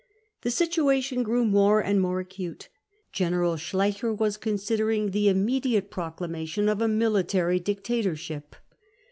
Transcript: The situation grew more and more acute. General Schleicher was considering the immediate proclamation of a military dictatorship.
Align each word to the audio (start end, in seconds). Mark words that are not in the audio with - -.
The 0.41 0.49
situation 0.49 1.21
grew 1.21 1.45
more 1.45 1.79
and 1.79 2.01
more 2.01 2.19
acute. 2.19 2.69
General 3.11 3.53
Schleicher 3.55 4.11
was 4.11 4.35
considering 4.35 5.11
the 5.11 5.29
immediate 5.29 5.91
proclamation 5.91 6.67
of 6.67 6.81
a 6.81 6.87
military 6.87 7.59
dictatorship. 7.59 8.55